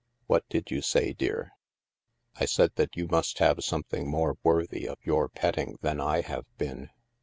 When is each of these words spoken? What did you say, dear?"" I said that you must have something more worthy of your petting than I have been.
What 0.25 0.49
did 0.49 0.71
you 0.71 0.81
say, 0.81 1.13
dear?"" 1.13 1.51
I 2.41 2.45
said 2.45 2.71
that 2.73 2.97
you 2.97 3.07
must 3.07 3.37
have 3.37 3.63
something 3.63 4.09
more 4.09 4.35
worthy 4.41 4.87
of 4.87 4.97
your 5.03 5.29
petting 5.29 5.77
than 5.83 6.01
I 6.01 6.21
have 6.21 6.45
been. 6.57 6.89